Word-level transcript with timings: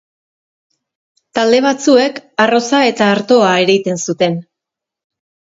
Talde 1.39 1.59
batzuek 1.65 2.17
arroza 2.47 2.81
eta 2.93 3.11
artoa 3.17 3.53
ereiten 3.67 4.03
zuten. 4.09 4.41